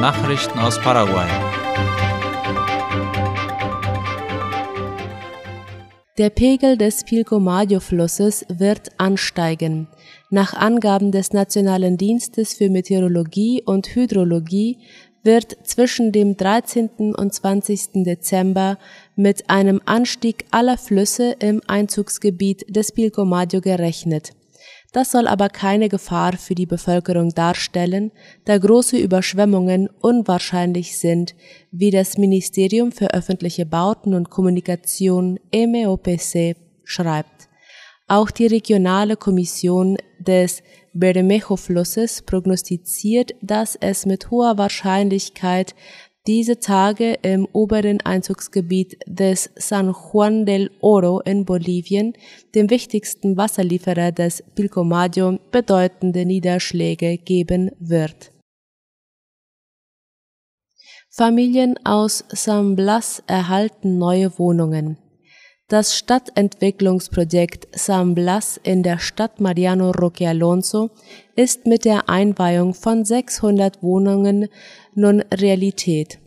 Nachrichten 0.00 0.60
aus 0.60 0.78
Paraguay. 0.80 1.26
Der 6.18 6.30
Pegel 6.30 6.76
des 6.76 7.02
Pilcomayo-Flusses 7.02 8.46
wird 8.48 8.90
ansteigen. 8.98 9.88
Nach 10.30 10.54
Angaben 10.54 11.10
des 11.10 11.32
Nationalen 11.32 11.96
Dienstes 11.96 12.54
für 12.54 12.70
Meteorologie 12.70 13.64
und 13.66 13.88
Hydrologie 13.88 14.78
wird 15.24 15.56
zwischen 15.64 16.12
dem 16.12 16.36
13. 16.36 17.14
und 17.16 17.34
20. 17.34 18.04
Dezember 18.04 18.78
mit 19.16 19.50
einem 19.50 19.80
Anstieg 19.84 20.44
aller 20.52 20.78
Flüsse 20.78 21.34
im 21.40 21.60
Einzugsgebiet 21.66 22.64
des 22.68 22.92
Pilcomayo 22.92 23.60
gerechnet. 23.60 24.30
Das 24.92 25.12
soll 25.12 25.26
aber 25.26 25.50
keine 25.50 25.88
Gefahr 25.90 26.32
für 26.38 26.54
die 26.54 26.64
Bevölkerung 26.64 27.34
darstellen, 27.34 28.10
da 28.46 28.56
große 28.56 28.96
Überschwemmungen 28.96 29.90
unwahrscheinlich 30.00 30.98
sind, 30.98 31.34
wie 31.70 31.90
das 31.90 32.16
Ministerium 32.16 32.90
für 32.90 33.12
öffentliche 33.12 33.66
Bauten 33.66 34.14
und 34.14 34.30
Kommunikation 34.30 35.38
MEOPC 35.52 36.56
schreibt. 36.84 37.48
Auch 38.06 38.30
die 38.30 38.46
regionale 38.46 39.16
Kommission 39.16 39.98
des 40.18 40.62
Bermejo-Flusses 40.94 42.22
prognostiziert, 42.22 43.34
dass 43.42 43.76
es 43.76 44.06
mit 44.06 44.30
hoher 44.30 44.56
Wahrscheinlichkeit 44.56 45.74
diese 46.28 46.60
Tage 46.60 47.14
im 47.22 47.48
oberen 47.52 48.02
Einzugsgebiet 48.02 48.98
des 49.06 49.50
San 49.56 49.94
Juan 49.94 50.44
del 50.44 50.70
Oro 50.80 51.20
in 51.20 51.46
Bolivien, 51.46 52.12
dem 52.54 52.68
wichtigsten 52.68 53.38
Wasserlieferer 53.38 54.12
des 54.12 54.44
Pilcomayo, 54.54 55.38
bedeutende 55.50 56.26
Niederschläge 56.26 57.16
geben 57.16 57.70
wird. 57.80 58.30
Familien 61.08 61.76
aus 61.84 62.24
San 62.28 62.76
Blas 62.76 63.22
erhalten 63.26 63.96
neue 63.96 64.38
Wohnungen. 64.38 64.98
Das 65.70 65.98
Stadtentwicklungsprojekt 65.98 67.68
San 67.78 68.14
Blas 68.14 68.58
in 68.62 68.82
der 68.82 68.98
Stadt 68.98 69.38
Mariano 69.38 69.90
Roque 69.90 70.26
Alonso 70.26 70.88
ist 71.36 71.66
mit 71.66 71.84
der 71.84 72.08
Einweihung 72.08 72.72
von 72.72 73.04
600 73.04 73.82
Wohnungen 73.82 74.48
nun 74.94 75.20
Realität. 75.30 76.20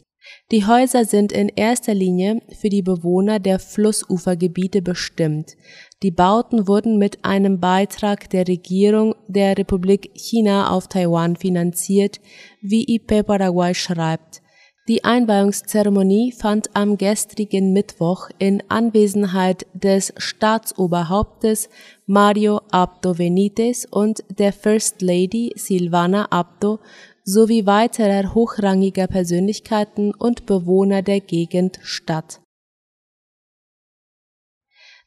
Die 0.51 0.67
Häuser 0.67 1.05
sind 1.05 1.31
in 1.31 1.49
erster 1.49 1.95
Linie 1.95 2.43
für 2.55 2.69
die 2.69 2.83
Bewohner 2.83 3.39
der 3.39 3.57
Flussufergebiete 3.57 4.83
bestimmt. 4.83 5.57
Die 6.03 6.11
Bauten 6.11 6.67
wurden 6.67 6.99
mit 6.99 7.25
einem 7.25 7.59
Beitrag 7.59 8.29
der 8.29 8.47
Regierung 8.47 9.15
der 9.27 9.57
Republik 9.57 10.11
China 10.13 10.69
auf 10.69 10.87
Taiwan 10.87 11.35
finanziert, 11.35 12.21
wie 12.61 12.85
IP 12.93 13.25
Paraguay 13.25 13.73
schreibt. 13.73 14.43
Die 14.87 15.03
Einweihungszeremonie 15.03 16.31
fand 16.31 16.75
am 16.75 16.97
gestrigen 16.97 17.71
Mittwoch 17.71 18.29
in 18.39 18.63
Anwesenheit 18.67 19.67
des 19.75 20.11
Staatsoberhauptes 20.17 21.69
Mario 22.07 22.61
Abdo 22.71 23.13
Benitez 23.13 23.85
und 23.85 24.23
der 24.39 24.51
First 24.51 25.03
Lady 25.03 25.53
Silvana 25.55 26.31
Abdo 26.31 26.79
sowie 27.23 27.67
weiterer 27.67 28.33
hochrangiger 28.33 29.05
Persönlichkeiten 29.05 30.15
und 30.15 30.47
Bewohner 30.47 31.03
der 31.03 31.19
Gegend 31.19 31.79
statt. 31.83 32.41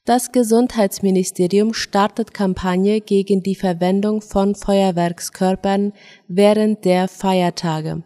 Das 0.04 0.30
Gesundheitsministerium 0.30 1.74
startet 1.74 2.32
Kampagne 2.32 3.00
gegen 3.00 3.42
die 3.42 3.56
Verwendung 3.56 4.20
von 4.20 4.54
Feuerwerkskörpern 4.54 5.94
während 6.28 6.84
der 6.84 7.08
Feiertage. 7.08 8.04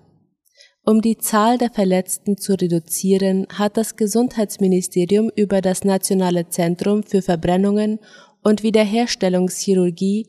Um 0.88 1.02
die 1.02 1.18
Zahl 1.18 1.58
der 1.58 1.68
Verletzten 1.68 2.38
zu 2.38 2.54
reduzieren, 2.54 3.46
hat 3.52 3.76
das 3.76 3.96
Gesundheitsministerium 3.96 5.30
über 5.36 5.60
das 5.60 5.84
Nationale 5.84 6.48
Zentrum 6.48 7.02
für 7.02 7.20
Verbrennungen 7.20 7.98
und 8.42 8.62
Wiederherstellungschirurgie 8.62 10.26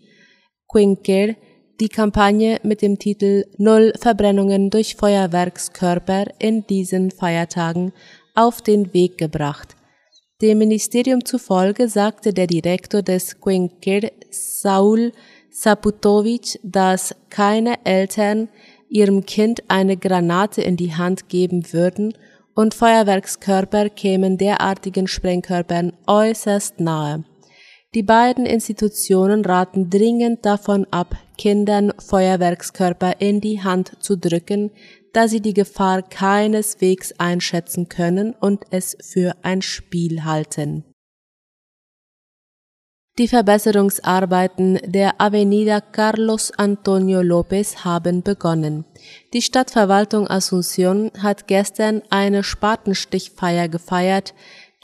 Quinker 0.67 1.35
die 1.79 1.87
Kampagne 1.87 2.59
mit 2.63 2.81
dem 2.81 2.99
Titel 2.99 3.45
Null 3.57 3.93
Verbrennungen 3.97 4.69
durch 4.69 4.97
Feuerwerkskörper 4.97 6.25
in 6.39 6.67
diesen 6.67 7.11
Feiertagen 7.11 7.93
auf 8.35 8.61
den 8.61 8.93
Weg 8.93 9.17
gebracht. 9.17 9.77
Dem 10.41 10.57
Ministerium 10.57 11.23
zufolge 11.23 11.87
sagte 11.87 12.33
der 12.33 12.47
Direktor 12.47 13.01
des 13.01 13.39
Quinker 13.39 14.09
Saul 14.29 15.13
Saputovic, 15.51 16.59
dass 16.63 17.15
keine 17.29 17.75
Eltern 17.85 18.49
ihrem 18.89 19.25
Kind 19.25 19.63
eine 19.69 19.95
Granate 19.97 20.61
in 20.61 20.75
die 20.75 20.95
Hand 20.95 21.29
geben 21.29 21.71
würden 21.71 22.13
und 22.55 22.73
Feuerwerkskörper 22.73 23.89
kämen 23.89 24.37
derartigen 24.37 25.07
Sprengkörpern 25.07 25.93
äußerst 26.07 26.79
nahe. 26.79 27.23
Die 27.95 28.03
beiden 28.03 28.45
Institutionen 28.45 29.45
raten 29.45 29.89
dringend 29.89 30.45
davon 30.45 30.85
ab, 30.91 31.15
Kindern 31.37 31.93
Feuerwerkskörper 31.97 33.19
in 33.19 33.41
die 33.41 33.63
Hand 33.63 34.03
zu 34.03 34.17
drücken, 34.17 34.71
da 35.13 35.27
sie 35.27 35.41
die 35.41 35.53
Gefahr 35.53 36.03
keineswegs 36.03 37.13
einschätzen 37.17 37.89
können 37.89 38.33
und 38.33 38.65
es 38.69 38.97
für 39.01 39.33
ein 39.41 39.61
Spiel 39.61 40.23
halten 40.23 40.83
die 43.19 43.27
Verbesserungsarbeiten 43.27 44.79
der 44.85 45.19
Avenida 45.19 45.81
Carlos 45.81 46.51
Antonio 46.55 47.19
López 47.19 47.83
haben 47.83 48.23
begonnen. 48.23 48.85
Die 49.33 49.41
Stadtverwaltung 49.41 50.25
Asunción 50.29 51.11
hat 51.21 51.45
gestern 51.47 52.01
eine 52.09 52.43
Spatenstichfeier 52.43 53.67
gefeiert, 53.67 54.33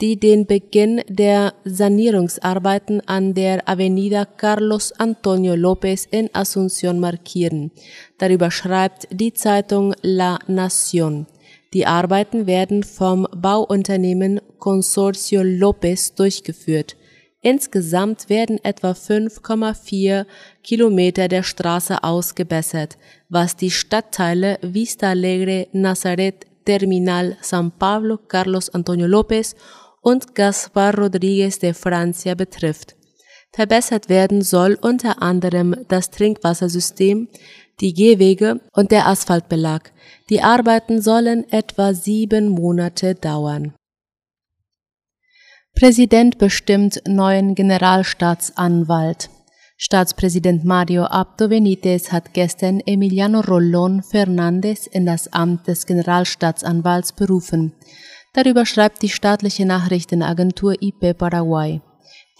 die 0.02 0.20
den 0.20 0.44
Beginn 0.44 1.00
der 1.08 1.54
Sanierungsarbeiten 1.64 3.00
an 3.08 3.32
der 3.32 3.66
Avenida 3.66 4.26
Carlos 4.26 4.92
Antonio 4.92 5.54
López 5.54 6.06
in 6.10 6.28
Asunción 6.34 7.00
markieren. 7.00 7.70
Darüber 8.18 8.50
schreibt 8.50 9.08
die 9.10 9.32
Zeitung 9.32 9.94
La 10.02 10.38
Nación. 10.46 11.24
Die 11.72 11.86
Arbeiten 11.86 12.46
werden 12.46 12.82
vom 12.82 13.26
Bauunternehmen 13.34 14.42
Consorcio 14.58 15.40
López 15.40 16.14
durchgeführt. 16.14 16.96
Insgesamt 17.46 18.28
werden 18.28 18.58
etwa 18.64 18.90
5,4 18.90 20.26
Kilometer 20.64 21.28
der 21.28 21.44
Straße 21.44 22.02
ausgebessert, 22.02 22.98
was 23.28 23.54
die 23.54 23.70
Stadtteile 23.70 24.58
Vista 24.62 25.10
Alegre, 25.10 25.68
Nazaret, 25.70 26.44
Terminal, 26.64 27.36
San 27.40 27.70
Pablo, 27.70 28.18
Carlos 28.18 28.68
Antonio 28.70 29.06
López 29.06 29.54
und 30.00 30.34
Gaspar 30.34 30.92
Rodríguez 30.98 31.60
de 31.60 31.72
Francia 31.72 32.34
betrifft. 32.34 32.96
Verbessert 33.52 34.08
werden 34.08 34.42
soll 34.42 34.76
unter 34.82 35.22
anderem 35.22 35.76
das 35.86 36.10
Trinkwassersystem, 36.10 37.28
die 37.78 37.94
Gehwege 37.94 38.58
und 38.72 38.90
der 38.90 39.06
Asphaltbelag. 39.06 39.92
Die 40.30 40.42
Arbeiten 40.42 41.00
sollen 41.00 41.48
etwa 41.52 41.94
sieben 41.94 42.48
Monate 42.48 43.14
dauern. 43.14 43.75
Präsident 45.78 46.38
bestimmt 46.38 47.02
neuen 47.06 47.54
Generalstaatsanwalt. 47.54 49.28
Staatspräsident 49.76 50.64
Mario 50.64 51.04
Abdo 51.04 51.48
Benitez 51.48 52.10
hat 52.10 52.32
gestern 52.32 52.80
Emiliano 52.80 53.40
Rollon 53.40 54.02
Fernandez 54.02 54.86
in 54.86 55.04
das 55.04 55.30
Amt 55.34 55.68
des 55.68 55.84
Generalstaatsanwalts 55.84 57.12
berufen. 57.12 57.74
Darüber 58.32 58.64
schreibt 58.64 59.02
die 59.02 59.10
staatliche 59.10 59.66
Nachrichtenagentur 59.66 60.80
IP 60.80 61.18
Paraguay. 61.18 61.82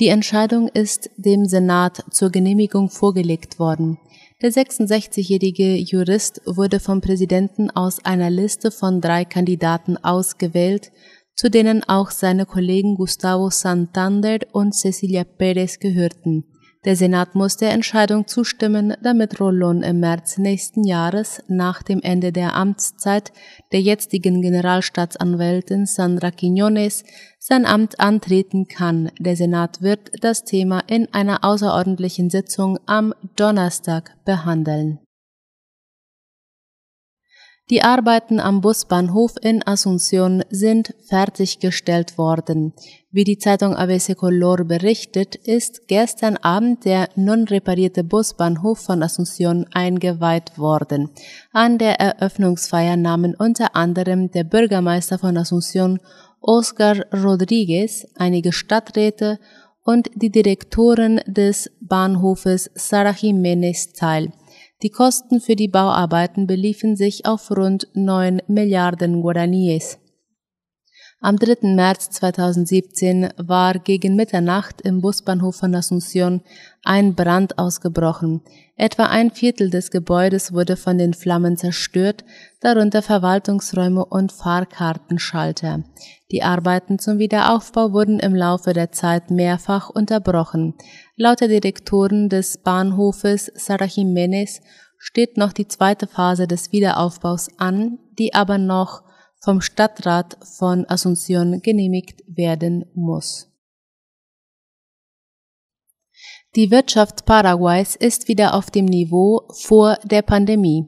Die 0.01 0.09
Entscheidung 0.09 0.69
ist 0.69 1.11
dem 1.19 1.45
Senat 1.45 2.05
zur 2.11 2.31
Genehmigung 2.31 2.89
vorgelegt 2.89 3.59
worden. 3.59 3.99
Der 4.43 4.51
66-jährige 4.51 5.77
Jurist 5.77 6.41
wurde 6.47 6.81
vom 6.81 7.03
Präsidenten 7.03 7.71
aus 7.71 8.03
einer 8.03 8.31
Liste 8.31 8.71
von 8.71 9.03
drei 9.03 9.27
Kandidaten 9.27 9.99
ausgewählt, 9.99 10.91
zu 11.37 11.51
denen 11.51 11.85
auch 11.85 12.11
seine 12.11 12.47
Kollegen 12.47 12.97
Gustavo 12.97 13.51
Santander 13.51 14.39
und 14.53 14.75
Cecilia 14.75 15.25
Perez 15.25 15.79
gehörten. 15.79 16.45
Der 16.87 16.95
Senat 16.95 17.35
muss 17.35 17.57
der 17.57 17.73
Entscheidung 17.73 18.29
zustimmen, 18.29 18.95
damit 19.03 19.39
Rolón 19.39 19.83
im 19.83 19.99
März 19.99 20.39
nächsten 20.39 20.85
Jahres 20.85 21.43
nach 21.49 21.83
dem 21.83 22.01
Ende 22.01 22.31
der 22.31 22.55
Amtszeit 22.55 23.33
der 23.73 23.81
jetzigen 23.81 24.41
Generalstaatsanwältin 24.41 25.87
Sandra 25.87 26.29
Quiñones 26.29 27.05
sein 27.41 27.67
Amt 27.67 27.99
antreten 27.99 28.69
kann. 28.69 29.11
Der 29.19 29.35
Senat 29.35 29.83
wird 29.83 30.13
das 30.21 30.45
Thema 30.45 30.81
in 30.87 31.13
einer 31.13 31.43
außerordentlichen 31.43 32.31
Sitzung 32.31 32.79
am 32.87 33.15
Donnerstag 33.35 34.15
behandeln. 34.25 35.01
Die 37.69 37.83
Arbeiten 37.83 38.39
am 38.39 38.61
Busbahnhof 38.61 39.35
in 39.43 39.61
Asunción 39.65 40.45
sind 40.51 40.95
fertiggestellt 41.09 42.17
worden. 42.17 42.75
Wie 43.11 43.25
die 43.25 43.39
Zeitung 43.39 43.75
ABC 43.75 44.15
Color 44.15 44.65
berichtet, 44.65 45.35
ist 45.35 45.89
gestern 45.89 46.37
Abend 46.37 46.85
der 46.85 47.09
nun 47.17 47.43
reparierte 47.43 48.05
Busbahnhof 48.05 48.79
von 48.79 49.03
Asunción 49.03 49.67
eingeweiht 49.73 50.57
worden. 50.59 51.11
An 51.51 51.79
der 51.79 51.99
Eröffnungsfeier 51.99 52.97
nahmen 52.97 53.35
unter 53.35 53.75
anderem 53.75 54.31
der 54.31 54.45
Bürgermeister 54.45 55.19
von 55.19 55.37
Asunción, 55.37 55.99
Oscar 56.41 57.05
Rodriguez, 57.13 58.07
einige 58.15 58.53
Stadträte 58.53 59.41
und 59.83 60.09
die 60.15 60.31
Direktorin 60.31 61.21
des 61.27 61.69
Bahnhofes 61.81 62.71
Sara 62.77 63.11
Jiménez 63.11 63.93
teil. 63.93 64.31
Die 64.83 64.91
Kosten 64.91 65.41
für 65.41 65.57
die 65.57 65.69
Bauarbeiten 65.69 66.47
beliefen 66.47 66.97
sich 66.97 67.25
auf 67.25 67.51
rund 67.51 67.89
9 67.95 68.43
Milliarden 68.47 69.23
Guaraníes. 69.23 69.99
Am 71.19 71.39
3. 71.39 71.75
März 71.75 72.11
2017 72.11 73.31
war 73.39 73.79
gegen 73.79 74.17
Mitternacht 74.17 74.83
im 74.83 75.01
Busbahnhof 75.01 75.57
von 75.57 75.75
Asunción 75.75 76.43
ein 76.85 77.15
Brand 77.15 77.59
ausgebrochen. 77.59 78.43
Etwa 78.77 79.07
ein 79.07 79.31
Viertel 79.31 79.71
des 79.71 79.91
Gebäudes 79.91 80.53
wurde 80.53 80.77
von 80.77 80.99
den 80.99 81.15
Flammen 81.15 81.57
zerstört, 81.57 82.23
darunter 82.61 83.01
Verwaltungsräume 83.01 84.05
und 84.05 84.31
Fahrkartenschalter. 84.31 85.85
Die 86.31 86.43
Arbeiten 86.43 86.99
zum 86.99 87.19
Wiederaufbau 87.19 87.93
wurden 87.93 88.19
im 88.19 88.35
Laufe 88.35 88.75
der 88.75 88.93
Zeit 88.93 89.31
mehrfach 89.31 89.89
unterbrochen. 89.89 90.75
Laut 91.19 91.41
der 91.41 91.49
Direktorin 91.49 92.29
des 92.29 92.59
Bahnhofes 92.59 93.51
Sara 93.55 93.87
Jiménez 93.87 94.61
steht 94.99 95.39
noch 95.39 95.55
die 95.55 95.67
zweite 95.67 96.07
Phase 96.07 96.47
des 96.47 96.73
Wiederaufbaus 96.73 97.49
an, 97.57 97.99
die 98.19 98.35
aber 98.35 98.59
noch 98.59 99.03
vom 99.41 99.63
Stadtrat 99.63 100.37
von 100.59 100.85
Asunción 100.85 101.63
genehmigt 101.63 102.23
werden 102.27 102.85
muss. 102.95 103.49
Die 106.55 106.71
Wirtschaft 106.71 107.25
Paraguays 107.25 107.97
ist 107.97 108.29
wieder 108.29 108.55
auf 108.55 108.71
dem 108.71 108.85
Niveau 108.85 109.49
vor 109.53 109.97
der 110.05 110.23
Pandemie. 110.23 110.87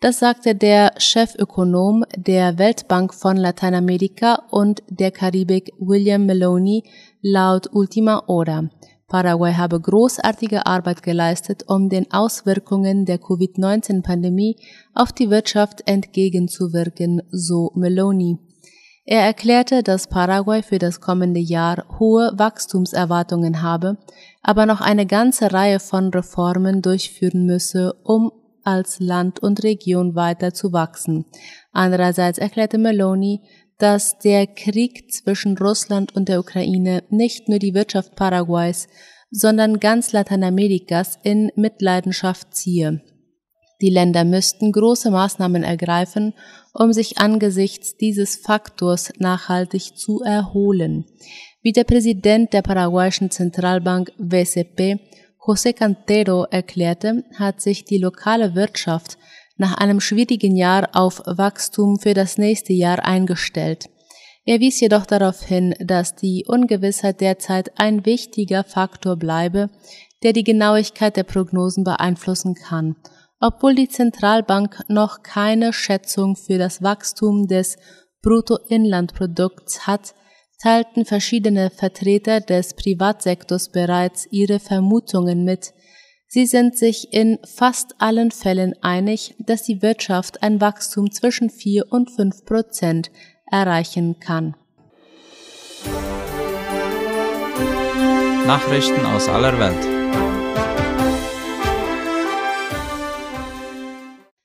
Das 0.00 0.20
sagte 0.20 0.54
der 0.54 0.94
Chefökonom 0.96 2.04
der 2.16 2.58
Weltbank 2.58 3.12
von 3.12 3.36
Lateinamerika 3.36 4.46
und 4.50 4.82
der 4.88 5.10
Karibik 5.10 5.72
William 5.78 6.24
Maloney 6.24 6.84
laut 7.20 7.68
Ultima 7.72 8.24
Hora. 8.26 8.70
Paraguay 9.10 9.54
habe 9.54 9.80
großartige 9.80 10.66
Arbeit 10.66 11.02
geleistet, 11.02 11.64
um 11.66 11.88
den 11.88 12.10
Auswirkungen 12.12 13.04
der 13.04 13.18
Covid-19-Pandemie 13.18 14.56
auf 14.94 15.12
die 15.12 15.30
Wirtschaft 15.30 15.82
entgegenzuwirken, 15.86 17.20
so 17.30 17.72
Meloni. 17.74 18.38
Er 19.04 19.22
erklärte, 19.22 19.82
dass 19.82 20.06
Paraguay 20.06 20.62
für 20.62 20.78
das 20.78 21.00
kommende 21.00 21.40
Jahr 21.40 21.84
hohe 21.98 22.30
Wachstumserwartungen 22.36 23.62
habe, 23.62 23.98
aber 24.42 24.64
noch 24.64 24.80
eine 24.80 25.06
ganze 25.06 25.52
Reihe 25.52 25.80
von 25.80 26.10
Reformen 26.10 26.80
durchführen 26.80 27.44
müsse, 27.46 27.94
um 28.04 28.30
als 28.62 29.00
Land 29.00 29.40
und 29.40 29.64
Region 29.64 30.14
weiter 30.14 30.54
zu 30.54 30.72
wachsen. 30.72 31.24
Andererseits 31.72 32.38
erklärte 32.38 32.78
Meloni, 32.78 33.42
dass 33.80 34.18
der 34.18 34.46
Krieg 34.46 35.10
zwischen 35.10 35.56
Russland 35.56 36.14
und 36.14 36.28
der 36.28 36.38
Ukraine 36.38 37.02
nicht 37.08 37.48
nur 37.48 37.58
die 37.58 37.74
Wirtschaft 37.74 38.14
Paraguays, 38.14 38.88
sondern 39.30 39.80
ganz 39.80 40.12
Lateinamerikas 40.12 41.18
in 41.22 41.50
Mitleidenschaft 41.56 42.54
ziehe. 42.54 43.00
Die 43.80 43.88
Länder 43.88 44.24
müssten 44.24 44.72
große 44.72 45.10
Maßnahmen 45.10 45.62
ergreifen, 45.62 46.34
um 46.74 46.92
sich 46.92 47.18
angesichts 47.18 47.96
dieses 47.96 48.36
Faktors 48.36 49.12
nachhaltig 49.18 49.96
zu 49.96 50.20
erholen. 50.20 51.06
Wie 51.62 51.72
der 51.72 51.84
Präsident 51.84 52.52
der 52.52 52.60
paraguayischen 52.60 53.30
Zentralbank 53.30 54.12
WCP, 54.18 54.98
José 55.40 55.72
Cantero, 55.72 56.44
erklärte, 56.50 57.24
hat 57.38 57.62
sich 57.62 57.86
die 57.86 57.96
lokale 57.96 58.54
Wirtschaft 58.54 59.16
nach 59.60 59.76
einem 59.76 60.00
schwierigen 60.00 60.56
Jahr 60.56 60.88
auf 60.94 61.22
Wachstum 61.26 61.98
für 61.98 62.14
das 62.14 62.38
nächste 62.38 62.72
Jahr 62.72 63.04
eingestellt. 63.04 63.88
Er 64.46 64.58
wies 64.58 64.80
jedoch 64.80 65.04
darauf 65.04 65.42
hin, 65.42 65.74
dass 65.78 66.16
die 66.16 66.46
Ungewissheit 66.48 67.20
derzeit 67.20 67.78
ein 67.78 68.06
wichtiger 68.06 68.64
Faktor 68.64 69.16
bleibe, 69.16 69.68
der 70.22 70.32
die 70.32 70.44
Genauigkeit 70.44 71.16
der 71.16 71.24
Prognosen 71.24 71.84
beeinflussen 71.84 72.54
kann. 72.54 72.96
Obwohl 73.38 73.74
die 73.74 73.88
Zentralbank 73.88 74.82
noch 74.88 75.22
keine 75.22 75.72
Schätzung 75.72 76.36
für 76.36 76.58
das 76.58 76.82
Wachstum 76.82 77.46
des 77.46 77.76
Bruttoinlandprodukts 78.22 79.86
hat, 79.86 80.14
teilten 80.62 81.04
verschiedene 81.04 81.70
Vertreter 81.70 82.40
des 82.40 82.74
Privatsektors 82.74 83.70
bereits 83.70 84.26
ihre 84.30 84.58
Vermutungen 84.58 85.44
mit, 85.44 85.72
Sie 86.32 86.46
sind 86.46 86.78
sich 86.78 87.12
in 87.12 87.40
fast 87.44 87.96
allen 87.98 88.30
Fällen 88.30 88.76
einig, 88.82 89.34
dass 89.40 89.64
die 89.64 89.82
Wirtschaft 89.82 90.44
ein 90.44 90.60
Wachstum 90.60 91.10
zwischen 91.10 91.50
4 91.50 91.90
und 91.90 92.08
5 92.08 92.44
Prozent 92.44 93.10
erreichen 93.50 94.20
kann. 94.20 94.54
Nachrichten 98.46 99.04
aus 99.06 99.28
aller 99.28 99.58
Welt. 99.58 99.84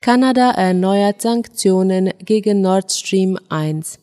Kanada 0.01 0.53
erneuert 0.53 1.21
Sanktionen 1.21 2.11
gegen 2.17 2.61
Nord 2.61 2.91
Stream 2.91 3.37
1. 3.49 3.99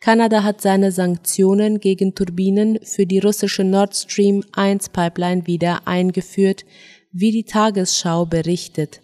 Kanada 0.00 0.44
hat 0.44 0.62
seine 0.62 0.92
Sanktionen 0.92 1.80
gegen 1.80 2.14
Turbinen 2.14 2.78
für 2.84 3.04
die 3.04 3.18
russische 3.18 3.64
Nord 3.64 3.96
Stream 3.96 4.44
1 4.52 4.90
Pipeline 4.90 5.46
wieder 5.46 5.86
eingeführt, 5.86 6.64
wie 7.20 7.32
die 7.32 7.44
Tagesschau 7.44 8.26
berichtet. 8.26 9.00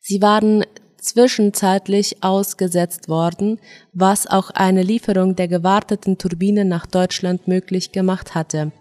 Sie 0.00 0.22
waren 0.22 0.64
zwischenzeitlich 0.98 2.22
ausgesetzt 2.22 3.08
worden, 3.08 3.60
was 3.92 4.26
auch 4.26 4.50
eine 4.50 4.82
Lieferung 4.82 5.36
der 5.36 5.48
gewarteten 5.48 6.18
Turbinen 6.18 6.68
nach 6.68 6.86
Deutschland 6.86 7.48
möglich 7.48 7.92
gemacht 7.92 8.34
hatte. 8.34 8.72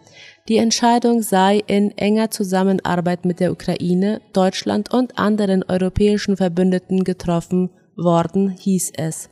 Die 0.47 0.57
Entscheidung 0.57 1.21
sei 1.21 1.63
in 1.67 1.91
enger 1.97 2.29
Zusammenarbeit 2.31 3.25
mit 3.25 3.39
der 3.39 3.51
Ukraine, 3.51 4.21
Deutschland 4.33 4.93
und 4.93 5.17
anderen 5.17 5.63
europäischen 5.63 6.37
Verbündeten 6.37 7.03
getroffen 7.03 7.69
worden, 7.95 8.49
hieß 8.49 8.93
es. 8.97 9.29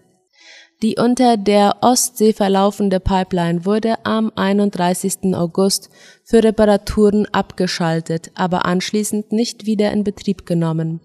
Die 0.83 0.97
unter 0.97 1.37
der 1.37 1.77
Ostsee 1.79 2.33
verlaufende 2.33 2.99
Pipeline 2.99 3.65
wurde 3.65 4.05
am 4.05 4.33
31. 4.35 5.33
August 5.33 5.89
für 6.25 6.43
Reparaturen 6.43 7.25
abgeschaltet, 7.31 8.31
aber 8.35 8.65
anschließend 8.65 9.31
nicht 9.31 9.65
wieder 9.65 9.93
in 9.93 10.03
Betrieb 10.03 10.45
genommen. 10.45 10.99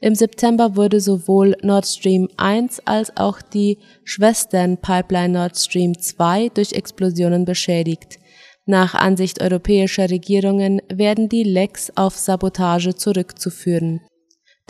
Im 0.00 0.16
September 0.16 0.74
wurde 0.74 1.00
sowohl 1.00 1.56
Nord 1.62 1.86
Stream 1.86 2.28
1 2.38 2.80
als 2.88 3.16
auch 3.16 3.40
die 3.40 3.78
Schwestern-Pipeline 4.02 5.38
Nord 5.38 5.56
Stream 5.56 5.96
2 5.96 6.48
durch 6.48 6.72
Explosionen 6.72 7.44
beschädigt. 7.44 8.18
Nach 8.66 8.96
Ansicht 8.96 9.40
europäischer 9.40 10.10
Regierungen 10.10 10.82
werden 10.92 11.28
die 11.28 11.44
Lecks 11.44 11.92
auf 11.94 12.16
Sabotage 12.16 12.96
zurückzuführen. 12.96 14.00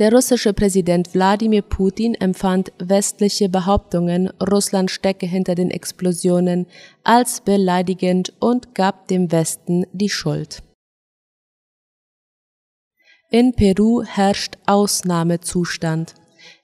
Der 0.01 0.15
russische 0.15 0.55
Präsident 0.55 1.13
Wladimir 1.13 1.61
Putin 1.61 2.15
empfand 2.15 2.73
westliche 2.79 3.51
Behauptungen, 3.51 4.31
Russland 4.41 4.91
stecke 4.91 5.27
hinter 5.27 5.55
den 5.55 5.71
Explosionen, 5.71 6.67
als 7.05 7.43
beleidigend 7.43 8.33
und 8.41 8.75
gab 8.75 9.09
dem 9.09 9.31
Westen 9.31 9.85
die 9.93 10.09
Schuld. 10.09 10.63
In 13.31 13.53
Peru 13.53 14.03
herrscht 14.03 14.57
Ausnahmezustand. 14.65 16.15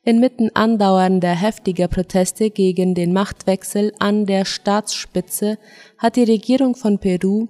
Inmitten 0.03 0.49
andauernder 0.55 1.35
heftiger 1.35 1.89
Proteste 1.89 2.49
gegen 2.49 2.95
den 2.95 3.13
Machtwechsel 3.13 3.93
an 3.99 4.25
der 4.25 4.47
Staatsspitze 4.47 5.59
hat 5.99 6.17
die 6.17 6.25
Regierung 6.25 6.75
von 6.75 6.99
Peru 6.99 7.49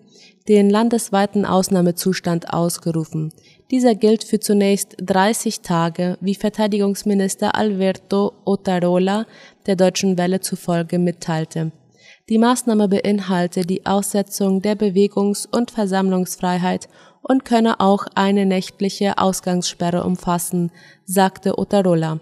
den 0.49 0.69
landesweiten 0.69 1.45
Ausnahmezustand 1.45 2.53
ausgerufen. 2.53 3.33
Dieser 3.71 3.97
gilt 3.97 4.23
für 4.23 4.39
zunächst 4.39 4.97
30 5.01 5.61
Tage, 5.61 6.17
wie 6.21 6.37
Verteidigungsminister 6.37 7.57
Alberto 7.57 8.33
Otarola 8.45 9.27
der 9.67 9.75
Deutschen 9.75 10.17
Welle 10.17 10.41
zufolge 10.41 11.01
mitteilte. 11.01 11.73
Die 12.29 12.39
Maßnahme 12.39 12.89
beinhalte 12.89 13.63
die 13.63 13.85
Aussetzung 13.85 14.63
der 14.63 14.77
Bewegungs- 14.77 15.47
und 15.47 15.73
Versammlungsfreiheit 15.73 16.89
und 17.23 17.45
könne 17.45 17.81
auch 17.81 18.07
eine 18.15 18.47
nächtliche 18.47 19.19
Ausgangssperre 19.19 20.05
umfassen, 20.05 20.71
sagte 21.05 21.59
Otarola. 21.59 22.21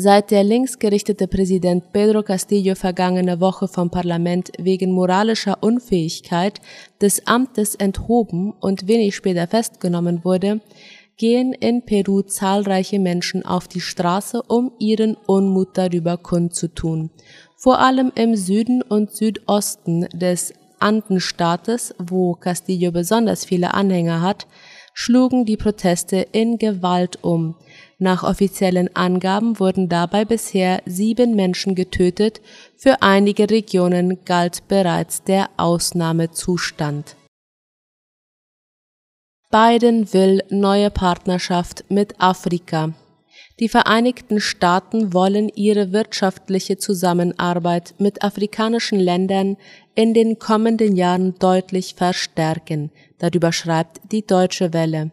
Seit 0.00 0.30
der 0.30 0.44
linksgerichtete 0.44 1.26
Präsident 1.26 1.92
Pedro 1.92 2.22
Castillo 2.22 2.76
vergangene 2.76 3.40
Woche 3.40 3.66
vom 3.66 3.90
Parlament 3.90 4.52
wegen 4.56 4.92
moralischer 4.92 5.60
Unfähigkeit 5.60 6.60
des 7.00 7.26
Amtes 7.26 7.74
enthoben 7.74 8.52
und 8.60 8.86
wenig 8.86 9.16
später 9.16 9.48
festgenommen 9.48 10.22
wurde, 10.22 10.60
gehen 11.16 11.52
in 11.52 11.82
Peru 11.82 12.22
zahlreiche 12.22 13.00
Menschen 13.00 13.44
auf 13.44 13.66
die 13.66 13.80
Straße, 13.80 14.40
um 14.46 14.70
ihren 14.78 15.16
Unmut 15.26 15.70
darüber 15.76 16.16
kundzutun. 16.16 17.10
Vor 17.56 17.80
allem 17.80 18.12
im 18.14 18.36
Süden 18.36 18.82
und 18.82 19.10
Südosten 19.10 20.06
des 20.12 20.54
Andenstaates, 20.78 21.92
wo 21.98 22.34
Castillo 22.34 22.92
besonders 22.92 23.44
viele 23.44 23.74
Anhänger 23.74 24.22
hat, 24.22 24.46
schlugen 24.94 25.44
die 25.44 25.56
Proteste 25.56 26.18
in 26.30 26.58
Gewalt 26.58 27.18
um. 27.22 27.56
Nach 28.00 28.22
offiziellen 28.22 28.94
Angaben 28.94 29.58
wurden 29.58 29.88
dabei 29.88 30.24
bisher 30.24 30.82
sieben 30.86 31.34
Menschen 31.34 31.74
getötet, 31.74 32.40
für 32.76 33.02
einige 33.02 33.50
Regionen 33.50 34.24
galt 34.24 34.68
bereits 34.68 35.24
der 35.24 35.50
Ausnahmezustand. 35.56 37.16
Biden 39.50 40.12
will 40.12 40.44
neue 40.50 40.90
Partnerschaft 40.90 41.84
mit 41.88 42.20
Afrika. 42.20 42.92
Die 43.58 43.68
Vereinigten 43.68 44.40
Staaten 44.40 45.12
wollen 45.12 45.48
ihre 45.48 45.90
wirtschaftliche 45.90 46.76
Zusammenarbeit 46.76 47.94
mit 47.98 48.22
afrikanischen 48.22 49.00
Ländern 49.00 49.56
in 49.96 50.14
den 50.14 50.38
kommenden 50.38 50.94
Jahren 50.94 51.34
deutlich 51.40 51.96
verstärken, 51.96 52.92
darüber 53.18 53.50
schreibt 53.50 54.00
die 54.12 54.24
Deutsche 54.24 54.72
Welle. 54.72 55.10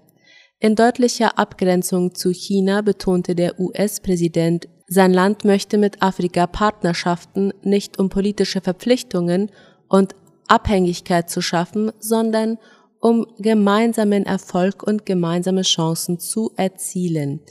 In 0.66 0.74
deutlicher 0.74 1.38
Abgrenzung 1.38 2.16
zu 2.16 2.32
China 2.32 2.82
betonte 2.82 3.36
der 3.36 3.60
US-Präsident, 3.60 4.68
sein 4.88 5.14
Land 5.14 5.46
möchte 5.46 5.78
mit 5.78 6.02
Afrika 6.02 6.48
Partnerschaften 6.48 7.54
nicht 7.62 8.00
um 8.00 8.10
politische 8.10 8.62
Verpflichtungen 8.62 9.52
und 9.90 10.16
Abhängigkeit 10.48 11.30
zu 11.30 11.42
schaffen, 11.42 11.92
sondern 12.00 12.58
um 13.00 13.28
gemeinsamen 13.38 14.26
Erfolg 14.26 14.82
und 14.82 15.06
gemeinsame 15.06 15.62
Chancen 15.62 16.18
zu 16.18 16.52
erzielen. 16.56 17.42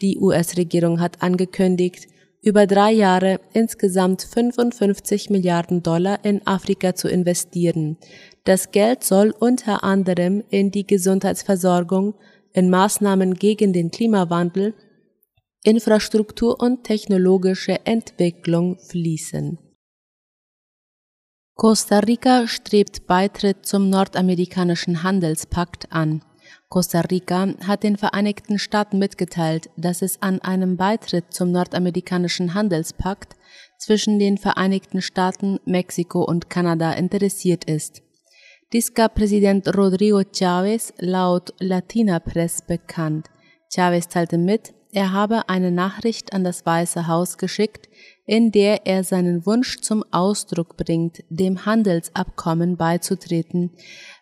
Die 0.00 0.18
US-Regierung 0.18 0.98
hat 0.98 1.22
angekündigt, 1.22 2.08
über 2.42 2.66
drei 2.66 2.90
Jahre 2.90 3.38
insgesamt 3.52 4.22
55 4.22 5.30
Milliarden 5.30 5.84
Dollar 5.84 6.24
in 6.24 6.44
Afrika 6.44 6.96
zu 6.96 7.06
investieren. 7.06 7.98
Das 8.42 8.72
Geld 8.72 9.04
soll 9.04 9.32
unter 9.38 9.84
anderem 9.84 10.42
in 10.50 10.72
die 10.72 10.88
Gesundheitsversorgung, 10.88 12.14
in 12.54 12.70
Maßnahmen 12.70 13.34
gegen 13.34 13.72
den 13.72 13.90
Klimawandel, 13.90 14.74
Infrastruktur 15.64 16.60
und 16.60 16.84
technologische 16.84 17.84
Entwicklung 17.84 18.78
fließen. 18.78 19.58
Costa 21.56 22.00
Rica 22.00 22.48
strebt 22.48 23.06
Beitritt 23.06 23.66
zum 23.66 23.90
nordamerikanischen 23.90 25.02
Handelspakt 25.02 25.92
an. 25.92 26.22
Costa 26.68 27.00
Rica 27.00 27.54
hat 27.66 27.82
den 27.82 27.96
Vereinigten 27.96 28.58
Staaten 28.58 28.98
mitgeteilt, 28.98 29.70
dass 29.76 30.02
es 30.02 30.20
an 30.20 30.40
einem 30.40 30.76
Beitritt 30.76 31.32
zum 31.32 31.52
nordamerikanischen 31.52 32.54
Handelspakt 32.54 33.36
zwischen 33.78 34.18
den 34.18 34.38
Vereinigten 34.38 35.00
Staaten, 35.00 35.60
Mexiko 35.64 36.24
und 36.24 36.50
Kanada 36.50 36.92
interessiert 36.92 37.64
ist. 37.64 38.03
Dies 38.74 38.92
gab 38.92 39.14
Präsident 39.14 39.68
Rodrigo 39.76 40.18
Chávez 40.18 40.92
laut 40.98 41.54
Latina 41.60 42.18
Press 42.18 42.60
bekannt. 42.60 43.30
Chávez 43.72 44.08
teilte 44.08 44.36
mit, 44.36 44.74
er 44.90 45.12
habe 45.12 45.48
eine 45.48 45.70
Nachricht 45.70 46.32
an 46.32 46.42
das 46.42 46.66
Weiße 46.66 47.06
Haus 47.06 47.38
geschickt, 47.38 47.88
in 48.26 48.50
der 48.50 48.84
er 48.84 49.04
seinen 49.04 49.46
Wunsch 49.46 49.80
zum 49.80 50.04
Ausdruck 50.10 50.76
bringt, 50.76 51.22
dem 51.28 51.64
Handelsabkommen 51.66 52.76
beizutreten. 52.76 53.70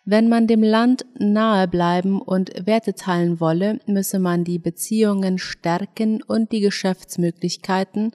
Wenn 0.05 0.29
man 0.29 0.45
dem 0.45 0.61
Land 0.61 1.07
nahe 1.17 1.67
bleiben 1.67 2.21
und 2.21 2.51
Werte 2.67 2.93
teilen 2.93 3.39
wolle, 3.39 3.79
müsse 3.87 4.19
man 4.19 4.43
die 4.43 4.59
Beziehungen 4.59 5.39
stärken 5.39 6.21
und 6.21 6.51
die 6.51 6.59
Geschäftsmöglichkeiten 6.59 8.11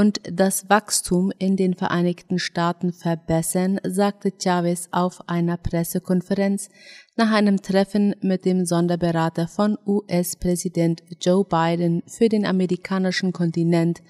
und 0.00 0.18
das 0.24 0.70
Wachstum 0.70 1.30
in 1.38 1.56
den 1.56 1.74
Vereinigten 1.74 2.38
Staaten 2.38 2.90
verbessern, 2.94 3.78
sagte 3.86 4.32
Chavez 4.42 4.88
auf 4.92 5.28
einer 5.28 5.58
Pressekonferenz 5.58 6.70
nach 7.16 7.30
einem 7.30 7.60
Treffen 7.60 8.14
mit 8.22 8.46
dem 8.46 8.64
Sonderberater 8.64 9.46
von 9.46 9.76
US-Präsident 9.86 11.02
Joe 11.20 11.44
Biden 11.44 12.02
für 12.06 12.30
den 12.30 12.46
amerikanischen 12.46 13.34
Kontinent, 13.34 14.00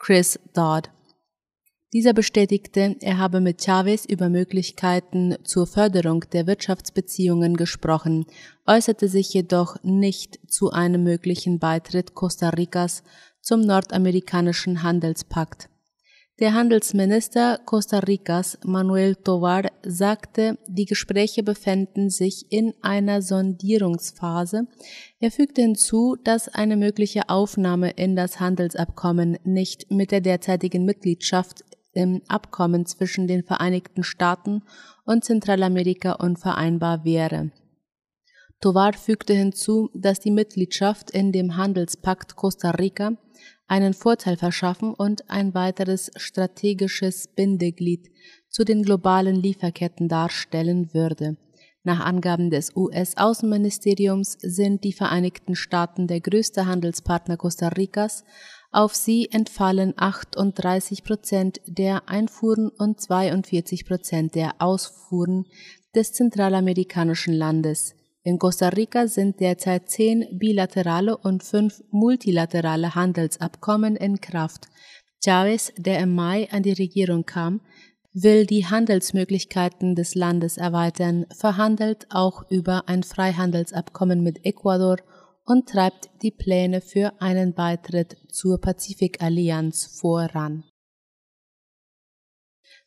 Chris 0.00 0.40
Dodd. 0.52 0.90
Dieser 1.92 2.12
bestätigte, 2.12 2.96
er 2.98 3.18
habe 3.18 3.40
mit 3.40 3.62
Chavez 3.64 4.04
über 4.04 4.28
Möglichkeiten 4.28 5.36
zur 5.44 5.68
Förderung 5.68 6.24
der 6.32 6.48
Wirtschaftsbeziehungen 6.48 7.56
gesprochen, 7.56 8.26
äußerte 8.66 9.06
sich 9.06 9.32
jedoch 9.32 9.76
nicht 9.84 10.40
zu 10.50 10.72
einem 10.72 11.04
möglichen 11.04 11.60
Beitritt 11.60 12.14
Costa 12.14 12.48
Ricas 12.48 13.04
zum 13.46 13.60
nordamerikanischen 13.60 14.82
Handelspakt. 14.82 15.68
Der 16.40 16.52
Handelsminister 16.52 17.60
Costa 17.64 18.00
Ricas, 18.00 18.58
Manuel 18.64 19.14
Tovar, 19.14 19.70
sagte, 19.84 20.58
die 20.66 20.84
Gespräche 20.84 21.44
befänden 21.44 22.10
sich 22.10 22.46
in 22.50 22.74
einer 22.82 23.22
Sondierungsphase. 23.22 24.66
Er 25.20 25.30
fügte 25.30 25.62
hinzu, 25.62 26.16
dass 26.24 26.48
eine 26.48 26.76
mögliche 26.76 27.28
Aufnahme 27.28 27.90
in 27.90 28.16
das 28.16 28.40
Handelsabkommen 28.40 29.38
nicht 29.44 29.92
mit 29.92 30.10
der 30.10 30.20
derzeitigen 30.20 30.84
Mitgliedschaft 30.84 31.64
im 31.92 32.22
Abkommen 32.26 32.84
zwischen 32.84 33.28
den 33.28 33.44
Vereinigten 33.44 34.02
Staaten 34.02 34.62
und 35.04 35.24
Zentralamerika 35.24 36.14
unvereinbar 36.14 37.04
wäre. 37.04 37.52
Tovar 38.60 38.94
fügte 38.94 39.34
hinzu, 39.34 39.90
dass 39.94 40.20
die 40.20 40.30
Mitgliedschaft 40.30 41.10
in 41.10 41.30
dem 41.30 41.56
Handelspakt 41.56 42.36
Costa 42.36 42.70
Rica 42.70 43.16
einen 43.68 43.94
Vorteil 43.94 44.36
verschaffen 44.36 44.94
und 44.94 45.28
ein 45.28 45.54
weiteres 45.54 46.10
strategisches 46.16 47.28
Bindeglied 47.28 48.10
zu 48.48 48.64
den 48.64 48.82
globalen 48.82 49.36
Lieferketten 49.36 50.08
darstellen 50.08 50.94
würde. 50.94 51.36
Nach 51.82 52.00
Angaben 52.00 52.50
des 52.50 52.74
US-Außenministeriums 52.74 54.38
sind 54.40 54.82
die 54.82 54.92
Vereinigten 54.92 55.54
Staaten 55.54 56.06
der 56.08 56.20
größte 56.20 56.66
Handelspartner 56.66 57.36
Costa 57.36 57.68
Ricas. 57.68 58.24
Auf 58.72 58.96
sie 58.96 59.30
entfallen 59.30 59.94
38 59.96 61.04
Prozent 61.04 61.60
der 61.66 62.08
Einfuhren 62.08 62.70
und 62.70 63.00
42 63.00 63.86
Prozent 63.86 64.34
der 64.34 64.54
Ausfuhren 64.58 65.46
des 65.94 66.12
zentralamerikanischen 66.12 67.34
Landes. 67.34 67.95
In 68.26 68.40
Costa 68.40 68.70
Rica 68.70 69.06
sind 69.06 69.38
derzeit 69.38 69.88
zehn 69.88 70.26
bilaterale 70.36 71.16
und 71.16 71.44
fünf 71.44 71.84
multilaterale 71.92 72.96
Handelsabkommen 72.96 73.94
in 73.94 74.20
Kraft. 74.20 74.66
Chavez, 75.24 75.72
der 75.76 76.00
im 76.00 76.12
Mai 76.12 76.50
an 76.50 76.64
die 76.64 76.72
Regierung 76.72 77.24
kam, 77.24 77.60
will 78.12 78.44
die 78.44 78.66
Handelsmöglichkeiten 78.66 79.94
des 79.94 80.16
Landes 80.16 80.56
erweitern, 80.56 81.26
verhandelt 81.38 82.08
auch 82.10 82.50
über 82.50 82.88
ein 82.88 83.04
Freihandelsabkommen 83.04 84.24
mit 84.24 84.44
Ecuador 84.44 84.96
und 85.44 85.68
treibt 85.68 86.10
die 86.22 86.32
Pläne 86.32 86.80
für 86.80 87.12
einen 87.20 87.54
Beitritt 87.54 88.16
zur 88.28 88.60
Pazifikallianz 88.60 90.00
voran. 90.00 90.64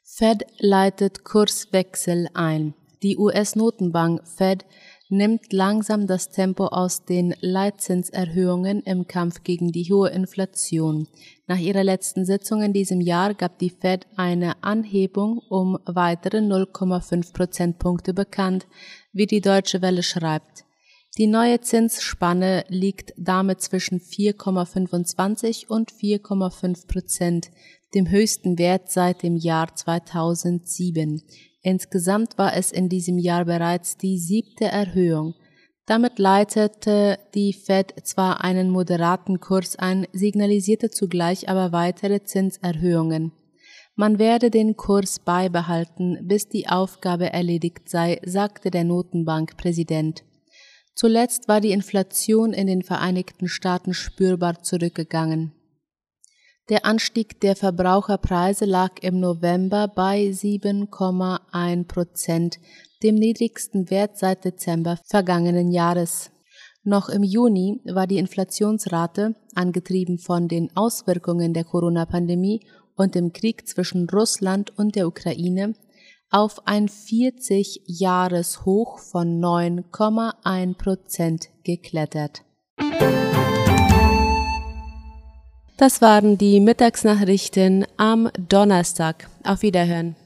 Fed 0.03 0.45
leitet 0.57 1.23
Kurswechsel 1.23 2.27
ein. 2.33 2.73
Die 3.01 3.17
US-Notenbank 3.17 4.27
Fed 4.27 4.65
nimmt 5.09 5.51
langsam 5.51 6.05
das 6.05 6.29
Tempo 6.29 6.67
aus 6.67 7.03
den 7.03 7.35
Leitzinserhöhungen 7.41 8.81
im 8.83 9.07
Kampf 9.07 9.43
gegen 9.43 9.71
die 9.71 9.91
hohe 9.91 10.09
Inflation. 10.09 11.07
Nach 11.47 11.57
ihrer 11.57 11.83
letzten 11.83 12.25
Sitzung 12.25 12.61
in 12.61 12.73
diesem 12.73 13.01
Jahr 13.01 13.33
gab 13.33 13.57
die 13.57 13.71
Fed 13.71 14.05
eine 14.15 14.63
Anhebung 14.63 15.39
um 15.49 15.79
weitere 15.85 16.37
0,5 16.37 17.33
Prozentpunkte 17.33 18.13
bekannt, 18.13 18.67
wie 19.11 19.25
die 19.25 19.41
Deutsche 19.41 19.81
Welle 19.81 20.03
schreibt. 20.03 20.65
Die 21.17 21.27
neue 21.27 21.59
Zinsspanne 21.59 22.63
liegt 22.69 23.13
damit 23.17 23.61
zwischen 23.61 23.99
4,25 23.99 25.67
und 25.67 25.91
4,5 25.91 26.87
Prozent, 26.87 27.49
dem 27.95 28.09
höchsten 28.09 28.59
Wert 28.59 28.91
seit 28.91 29.23
dem 29.23 29.35
Jahr 29.35 29.75
2007. 29.75 31.23
Insgesamt 31.61 32.37
war 32.37 32.55
es 32.55 32.71
in 32.71 32.89
diesem 32.89 33.17
Jahr 33.17 33.45
bereits 33.45 33.97
die 33.97 34.17
siebte 34.17 34.65
Erhöhung. 34.65 35.35
Damit 35.85 36.19
leitete 36.19 37.17
die 37.33 37.51
Fed 37.51 37.93
zwar 38.03 38.43
einen 38.43 38.69
moderaten 38.69 39.39
Kurs 39.39 39.75
ein, 39.75 40.07
signalisierte 40.13 40.89
zugleich 40.89 41.49
aber 41.49 41.71
weitere 41.71 42.23
Zinserhöhungen. 42.23 43.31
Man 43.95 44.19
werde 44.19 44.49
den 44.49 44.77
Kurs 44.77 45.19
beibehalten, 45.19 46.19
bis 46.21 46.47
die 46.47 46.69
Aufgabe 46.69 47.33
erledigt 47.33 47.89
sei, 47.89 48.21
sagte 48.23 48.71
der 48.71 48.85
Notenbankpräsident. 48.85 50.23
Zuletzt 50.95 51.47
war 51.47 51.59
die 51.59 51.71
Inflation 51.71 52.53
in 52.53 52.67
den 52.67 52.81
Vereinigten 52.81 53.47
Staaten 53.47 53.93
spürbar 53.93 54.61
zurückgegangen. 54.61 55.53
Der 56.69 56.85
Anstieg 56.85 57.41
der 57.41 57.55
Verbraucherpreise 57.55 58.65
lag 58.65 59.01
im 59.01 59.19
November 59.19 59.87
bei 59.87 60.25
7,1 60.25 61.87
Prozent, 61.87 62.59
dem 63.01 63.15
niedrigsten 63.15 63.89
Wert 63.89 64.19
seit 64.19 64.45
Dezember 64.45 64.99
vergangenen 65.03 65.71
Jahres. 65.71 66.29
Noch 66.83 67.09
im 67.09 67.23
Juni 67.23 67.81
war 67.85 68.05
die 68.05 68.19
Inflationsrate, 68.19 69.33
angetrieben 69.55 70.19
von 70.19 70.47
den 70.47 70.69
Auswirkungen 70.75 71.55
der 71.55 71.63
Corona-Pandemie 71.63 72.59
und 72.95 73.15
dem 73.15 73.33
Krieg 73.33 73.67
zwischen 73.67 74.07
Russland 74.07 74.77
und 74.77 74.95
der 74.95 75.07
Ukraine, 75.07 75.73
auf 76.29 76.67
ein 76.67 76.87
40-Jahres-Hoch 76.87 78.99
von 78.99 79.41
9,1 79.41 80.77
Prozent 80.77 81.49
geklettert. 81.63 82.43
Das 85.79 86.01
waren 86.01 86.37
die 86.37 86.59
Mittagsnachrichten 86.59 87.85
am 87.95 88.29
Donnerstag. 88.37 89.29
Auf 89.45 89.61
Wiederhören. 89.61 90.17